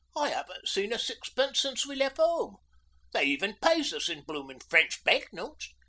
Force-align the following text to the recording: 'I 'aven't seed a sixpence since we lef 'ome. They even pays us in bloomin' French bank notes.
'I 0.15 0.31
'aven't 0.33 0.67
seed 0.67 0.91
a 0.93 0.97
sixpence 0.97 1.59
since 1.59 1.85
we 1.85 1.93
lef 1.93 2.15
'ome. 2.17 2.57
They 3.13 3.25
even 3.25 3.57
pays 3.61 3.93
us 3.93 4.09
in 4.09 4.23
bloomin' 4.23 4.61
French 4.61 5.03
bank 5.03 5.31
notes. 5.31 5.71